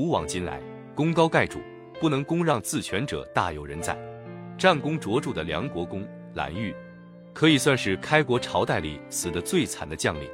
[0.00, 0.58] 古往今来，
[0.94, 1.60] 功高盖主，
[2.00, 3.94] 不能公让自全者大有人在。
[4.56, 6.74] 战功卓著的梁国公蓝玉，
[7.34, 10.26] 可以算是开国朝代里死得最惨的将领。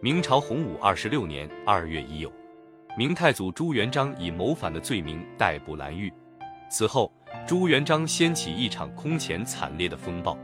[0.00, 2.32] 明朝洪武二十六年二月已有，
[2.96, 6.12] 明太祖朱元璋以谋反的罪名逮捕蓝玉。
[6.70, 7.12] 此后，
[7.44, 10.38] 朱元璋掀起一场空前惨烈的风暴，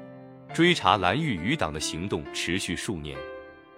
[0.53, 3.17] 追查蓝玉余党的行动持续数年。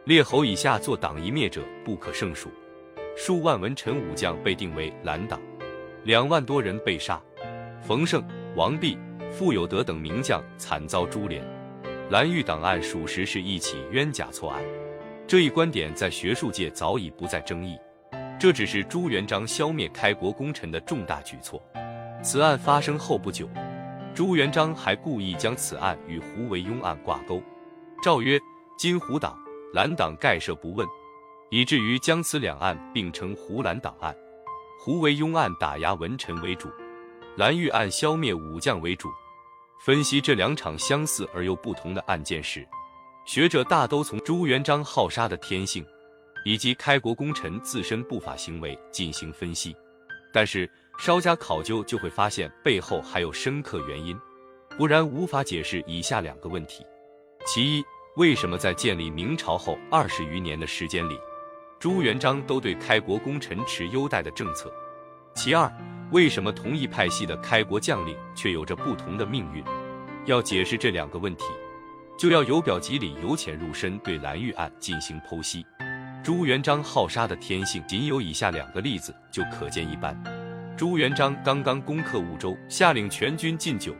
[0.07, 2.48] 列侯以下做党一灭者不可胜数，
[3.21, 5.41] 数万文臣武将被定为蓝党，
[6.05, 7.20] 两万多人被杀。
[7.83, 8.23] 冯胜、
[8.55, 8.97] 王弼、
[9.29, 11.45] 傅有德等名将惨遭株连。
[12.11, 14.62] 蓝玉档案属实是一起冤假错案，
[15.27, 17.77] 这一观点在学术界早已不再争议。
[18.39, 21.61] 这只是朱元璋消灭开国功臣的重大举措。
[22.23, 23.48] 此案发生后不久，
[24.14, 27.42] 朱元璋还故意将此案与胡惟庸案挂钩，
[28.00, 28.39] 诏曰
[28.78, 29.37] ：“金胡党。”
[29.75, 30.87] 蓝党概赦不问，
[31.51, 34.16] 以至于将此两案并称胡蓝党案。
[34.79, 36.69] 胡惟庸案打压文臣为主，
[37.37, 39.09] 蓝玉案消灭武将为主。
[39.81, 42.67] 分析这两场相似而又不同的案件时，
[43.25, 45.84] 学者大都从朱元璋好杀的天性，
[46.45, 49.75] 以及开国功臣自身不法行为进行分析。
[50.33, 54.19] 但是稍加考究，就会发现背后还有深刻原因，
[54.77, 56.84] 不然无法解释以下两个问题：
[57.47, 57.84] 其一。
[58.17, 61.17] 为什么在建立明朝后二十余年的时间里，
[61.81, 64.69] 朱元璋都对开国功臣持优待的政策？
[65.33, 65.73] 其二，
[66.11, 69.62] 为什么同一派系的开国将领却有着不同的命运？
[70.25, 71.45] 要解释这两个问题，
[72.19, 75.65] 就要由表及里、由浅入深对蓝玉案进行剖析。
[76.25, 80.21] 朱元璋好杀的天性，仅有以下两个例子就可见一斑。
[80.77, 83.95] 朱元璋刚刚攻克婺州，下令全军禁酒，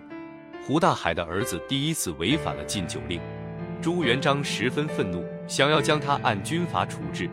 [0.67, 3.21] 胡大海的儿子第一次违反了禁酒令。
[3.81, 7.31] 朱元璋十分愤怒，想要将他按军法处置。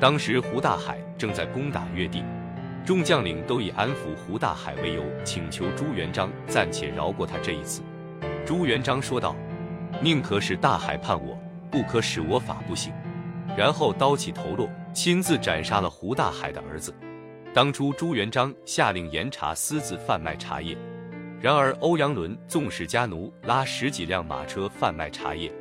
[0.00, 2.24] 当时胡大海正在攻打越地，
[2.86, 7.82] 众将领都以安抚胡大海为由，请求朱元璋暂且饶过他这一次。
[8.46, 9.36] 朱元璋说道
[10.00, 11.38] ：“宁可使大海叛我，
[11.70, 12.90] 不可使我法不行。”
[13.54, 16.94] 然后刀起头落，亲自斩杀了胡大海的儿子。
[17.52, 20.78] 当初朱元璋下令严查私自贩卖茶叶，
[21.42, 25.52] 然而欧阳伦纵使家奴拉十几辆马车贩卖茶叶。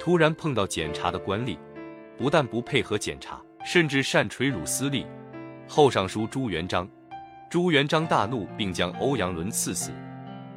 [0.00, 1.58] 突然碰到检查的官吏，
[2.16, 5.06] 不但不配合检查，甚至擅垂辱私利。
[5.66, 6.88] 后上书朱元璋，
[7.50, 9.90] 朱元璋大怒，并将欧阳伦赐死。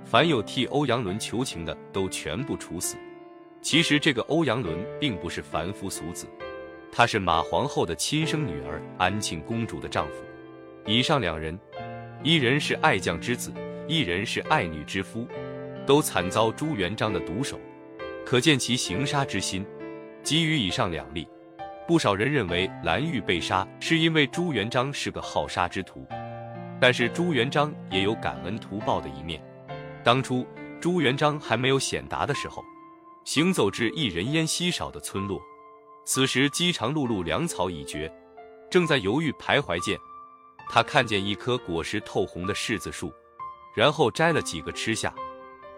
[0.04, 2.98] 凡有替欧阳伦求情的，都全部处死。
[3.62, 6.28] 其实这个欧阳伦并不是凡夫俗子，
[6.92, 10.24] 他是马皇后的亲生女儿安庆公主的丈夫。
[10.86, 11.58] 以上两人，
[12.24, 13.52] 一人是爱将之子，
[13.88, 15.28] 一人是爱女之夫，
[15.86, 17.60] 都惨遭朱元璋的毒手。
[18.26, 19.66] 可见其行杀之心。
[20.24, 21.28] 基于以上两例，
[21.88, 26.06] 不少人认为蓝玉被杀是因为朱元璋是个好杀之徒。
[26.80, 29.42] 但是朱元璋也有感恩图报的一面。
[30.04, 30.46] 当初
[30.80, 32.64] 朱元璋还没有显达的时候，
[33.24, 35.42] 行走至一人烟稀少的村落，
[36.06, 38.14] 此时饥肠辘辘，粮草已绝，
[38.70, 39.98] 正在犹豫徘徊间，
[40.70, 43.12] 他看见一棵果实透红的柿子树，
[43.76, 45.14] 然后摘了几个吃下。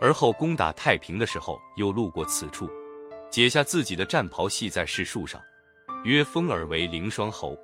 [0.02, 2.69] 而后攻打太平的时候，又路过此处，
[3.30, 5.42] 解下自己的战袍系在柿树上，
[6.04, 7.58] 曰：“封尔为凌霜侯。”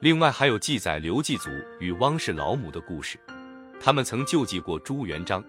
[0.00, 1.50] 另外还有记载刘季祖
[1.80, 3.18] 与汪氏老母的故事，
[3.80, 5.42] 他们曾救济过朱元璋。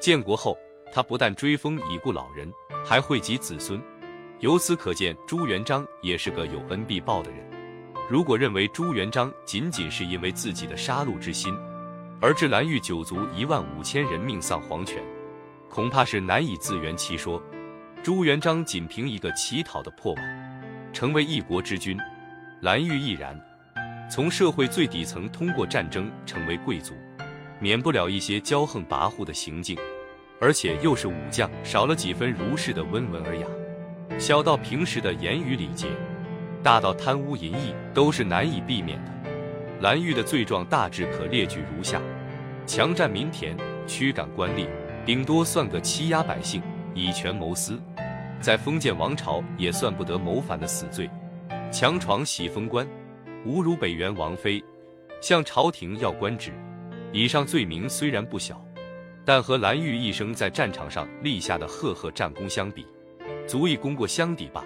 [0.00, 0.56] 建国后，
[0.92, 2.52] 他不但追封已故老人，
[2.84, 3.80] 还惠及子孙。
[4.40, 7.44] 由此可见，朱元璋也是个有恩必报的人。
[8.08, 11.52] 如果认为朱元璋仅仅是因为自己的杀戮之心，
[12.20, 15.02] 而致蓝玉九族一万五千人命丧黄泉，
[15.68, 17.42] 恐怕是难以自圆其说。
[18.00, 20.37] 朱元璋仅凭一个乞讨的破碗，
[20.98, 21.96] 成为一国之君；
[22.62, 23.40] 蓝玉亦然。
[24.10, 26.92] 从社会最底层通过战争成为贵族，
[27.60, 29.78] 免不了一些骄横跋扈的行径，
[30.40, 33.46] 而且又是武将，少了几分儒士的温文尔雅。
[34.18, 35.86] 小到平时的言语礼节，
[36.64, 39.12] 大到贪污淫逸，都是难以避免的。
[39.80, 42.02] 蓝玉的罪状大致可列举如下：
[42.66, 43.56] 强占民田，
[43.86, 44.66] 驱赶官吏。
[45.06, 46.60] 顶多算个欺压百姓、
[46.92, 47.80] 以权谋私，
[48.40, 51.08] 在封建王朝也算不得谋反的死罪。
[51.70, 52.86] 强闯喜封官，
[53.46, 54.62] 侮辱北元王妃，
[55.20, 56.52] 向朝廷要官职。
[57.12, 58.64] 以上罪名虽然不小，
[59.24, 62.86] 但和蓝玉一生在战场上立下的赫赫战功相比，
[63.46, 64.64] 足以功过相抵吧。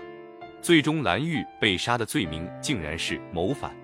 [0.61, 3.75] 最终蓝玉被杀的罪名竟然是谋反，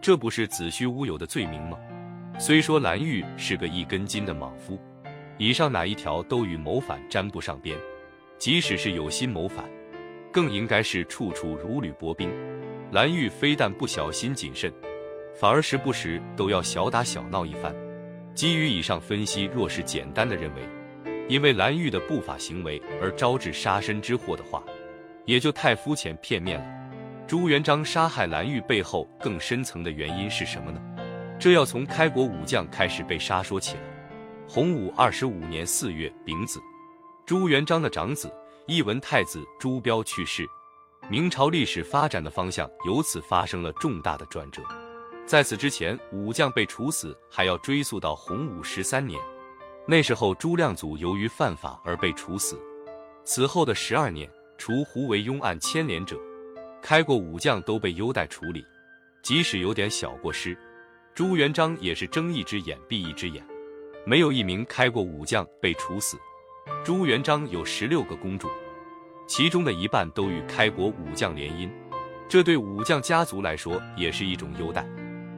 [0.00, 1.78] 这不是子虚乌有的罪名吗？
[2.38, 4.78] 虽说蓝玉是个一根筋的莽夫。
[5.38, 7.78] 以上哪一条都与谋反沾不上边，
[8.38, 9.64] 即使是有心谋反，
[10.32, 12.30] 更应该是处处如履薄冰。
[12.92, 14.72] 蓝玉非但不小心谨慎，
[15.38, 17.74] 反而时不时都要小打小闹一番。
[18.34, 20.62] 基于以上分析，若是简单的认为，
[21.28, 24.62] 因为蓝玉的不法行为而招致杀身之祸的话，
[25.26, 26.66] 也就太肤浅片面了。
[27.26, 30.80] 朱元璋杀害蓝玉背后更深层的原因是什么呢？
[31.40, 33.82] 这要从开国武将开始被杀说起了。
[34.48, 36.58] 洪武二十五年四月丙子，
[37.28, 38.32] 朱元璋的长子
[38.66, 40.48] 一文太子朱标去世，
[41.10, 44.62] 明朝历史发展的方向由此发生了重大的转折。
[45.26, 49.20] 在此之前，武将被处死还要追溯到洪武十三年，
[49.86, 52.58] 那时候朱亮祖由于犯法而被处死。
[53.24, 54.26] 此后的十二年，
[54.56, 56.18] 除胡惟庸案牵连者，
[56.80, 58.64] 开国武将都被优待处理，
[59.22, 60.56] 即使有点小过失，
[61.14, 63.46] 朱元璋也是睁一只眼闭一只眼，
[64.06, 66.16] 没有一名开国武将被处死。
[66.84, 68.48] 朱元璋有十六个公主，
[69.26, 71.68] 其中的一半都与开国武将联姻，
[72.28, 74.86] 这对武将家族来说也是一种优待。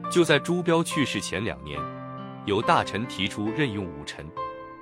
[0.09, 1.79] 就在朱标去世前两年，
[2.45, 4.25] 有大臣提出任用武臣，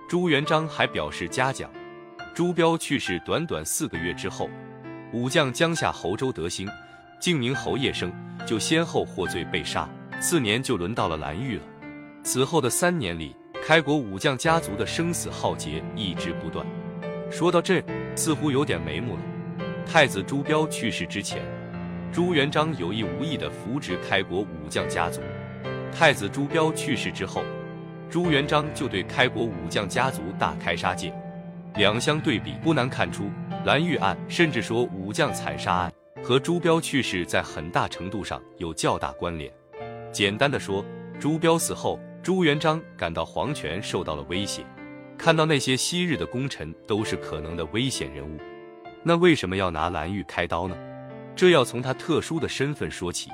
[0.07, 1.69] 朱元璋还表示嘉奖。
[2.33, 4.49] 朱标去世短短四个月之后，
[5.11, 6.69] 武将江夏侯周德兴、
[7.19, 8.11] 晋明侯叶生
[8.45, 9.89] 就先后获罪被杀。
[10.21, 11.63] 次年就轮到了蓝玉了。
[12.23, 13.35] 此后的三年里，
[13.69, 16.66] 开国武将家族的生死浩劫一直不断。
[17.30, 17.83] 说到这，
[18.16, 19.21] 似乎有点眉目了。
[19.86, 21.44] 太子朱标去世之前。
[22.12, 25.21] 朱元璋有意无意地扶植开国武将家族。
[25.92, 27.44] 太子朱标去世之后，
[28.10, 31.13] 朱元璋就对开国武将家族大开杀戒。
[31.75, 33.30] 两相对比，不难看出，
[33.66, 35.94] 蓝玉案甚至说武将惨杀案
[36.24, 39.54] 和朱标去世在很大程度上有较大关联。
[40.12, 40.83] 简单的说，
[41.19, 44.63] 朱标死后，朱元璋感到皇权受到了威胁，
[45.17, 48.37] 看到那些昔日的功臣都是可能的危险人物，
[49.01, 50.77] 那为什么要拿蓝玉开刀呢？
[51.35, 53.31] 这要从他特殊的身份说起。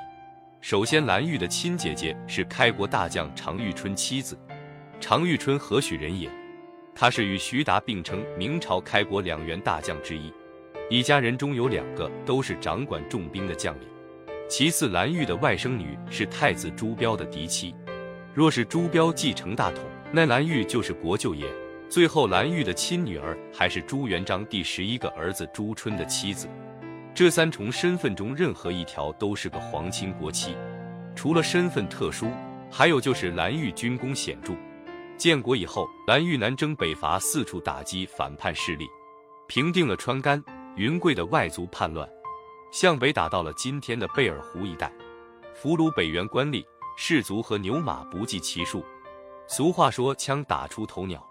[0.62, 4.34] 首先，蓝玉的亲姐姐是开国大将常遇春妻子。
[4.98, 6.30] 常遇春何许人也？
[6.94, 10.32] 他是与徐达并称明朝开国两员大将之一，
[10.88, 13.86] 一家人中有两个都是掌管重兵的将领。
[14.48, 17.74] 其次，蓝玉的外甥女是太子朱标的嫡妻。
[18.36, 21.50] 若是朱标继承大统，那蓝玉就是国舅爷。
[21.88, 26.46] 最后，蓝玉的亲女儿还是朱元璋第十一个儿子朱春的妻子。
[27.14, 30.54] 这三重身份中，任何一条都是个皇亲国戚。
[31.14, 32.30] 除了身份特殊，
[32.70, 34.52] 还有就是蓝玉军功显著。
[35.16, 38.86] 建国以后，蓝玉南征北伐，四处打击反叛势力，
[39.46, 40.44] 平定了川甘、
[40.76, 42.06] 云贵的外族叛乱，
[42.70, 44.92] 向北打到了今天的贝尔湖一带，
[45.54, 46.62] 俘虏北元官吏、
[46.96, 48.84] 士卒和牛马不计其数。
[49.46, 51.24] 俗话说：“枪打出头鸟。”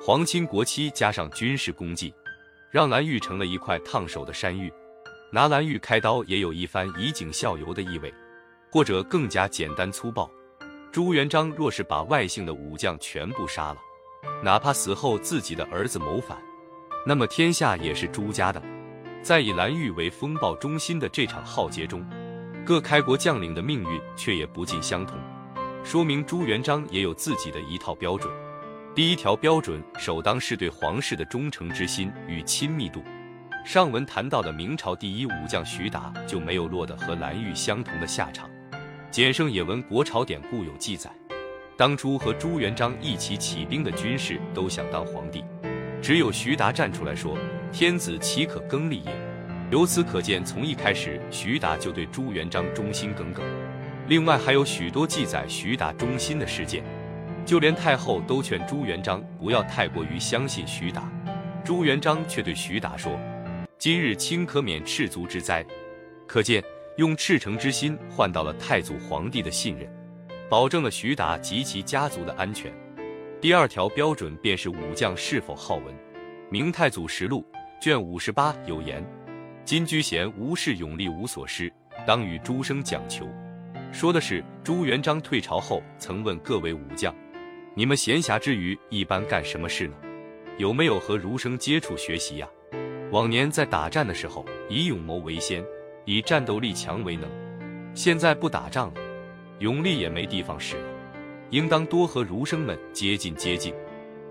[0.00, 2.14] 皇亲国戚加上军事功绩，
[2.70, 4.72] 让蓝玉成了一块烫手的山芋。
[5.32, 8.14] 拿蓝玉开刀也有一番以儆效尤的意味，
[8.70, 10.30] 或者更加简单粗暴。
[10.92, 13.78] 朱元璋若是把外姓的武将全部杀了，
[14.42, 16.38] 哪怕死后自己的儿子谋反，
[17.04, 18.62] 那么天下也是朱家的。
[19.20, 22.08] 在以蓝玉为风暴中心的这场浩劫中，
[22.68, 25.18] 各开国将领的命运却也不尽相同，
[25.82, 28.30] 说明朱元璋也有自己的一套标准。
[28.94, 33.02] 第一条标准，首当是对皇室的忠诚之心与亲密度。
[33.64, 38.50] 上文谈到的明朝第一武将徐达就没有落得和蓝玉相同的下场。
[39.10, 41.10] 简胜也闻国朝典故有记载，
[41.74, 45.42] 当初和朱元璋一起起兵的军士都想当皇帝，
[46.02, 47.34] 只有徐达站出来说
[47.72, 49.10] ：“天子岂可更立也？”
[49.70, 53.44] 由此可见，从一开始徐达就对朱元璋忠心耿耿。
[54.06, 56.82] 另外还有许多记载徐达忠心的事件，
[57.44, 61.12] 就连太后都劝朱元璋不要太过于相信徐达，
[61.62, 63.12] 朱元璋却对徐达说。
[63.76, 65.62] 今日卿可免赤足之灾，
[66.26, 66.64] 可见
[66.96, 69.86] 用赤诚之心换到了太祖皇帝的信任，
[70.48, 72.72] 保证了徐达及其家族的安全。
[73.38, 75.94] 第二条标准便是武将是否好文。
[76.50, 77.44] 《明太祖实录》
[77.84, 79.04] 卷五十八有言
[79.68, 81.70] ：“金居贤无事勇力无所失，
[82.06, 83.28] 当与诸生讲求。”
[83.92, 87.14] 说的是朱元璋退朝后曾问各位武将
[87.76, 89.94] ：“你们闲暇之余一般干什么事呢？
[90.56, 92.48] 有没有和儒生接触学习呀？”
[93.12, 95.62] 往年在打战的时候，以勇谋为先，
[96.06, 97.28] 以战斗力强为能。
[97.94, 99.00] 现在不打仗了，
[99.58, 100.88] 勇力也没地方使了，
[101.50, 103.74] 应当多和儒生们接近接近。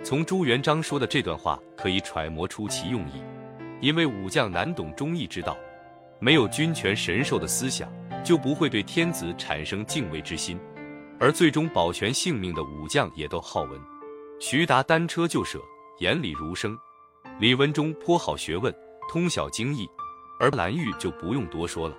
[0.04, 3.22] 从朱元璋说的这段话可以揣摩出其用意，
[3.80, 5.56] 因为武将难懂忠义之道，
[6.20, 7.92] 没有君权神授的思想，
[8.24, 10.60] 就不会对天子产生敬畏之心，
[11.20, 13.80] 而最终保全性命的武将也都好文。
[14.40, 15.60] 徐达单车就舍，
[16.00, 16.78] 眼里如生。
[17.40, 18.74] 李文忠颇好学问，
[19.10, 19.88] 通晓经义，
[20.40, 21.96] 而蓝玉就不用多说了，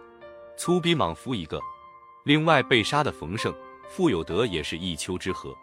[0.57, 1.61] 粗鄙莽夫一个。
[2.25, 3.55] 另外，被杀的冯胜、
[3.89, 5.55] 傅有德也是一丘之貉。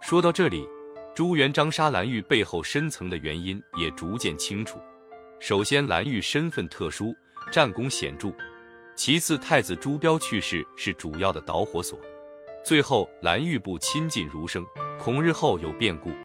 [0.00, 0.68] 说到这里，
[1.14, 4.78] 朱元璋杀蓝玉背后深层的原因也逐渐清楚。
[5.46, 7.14] 首先，蓝玉身份特殊，
[7.52, 8.30] 战功显著；
[8.96, 11.98] 其次，太子朱标去世是主要的导火索；
[12.64, 14.64] 最后，蓝玉不亲近儒生，
[14.98, 16.08] 恐日后有变故。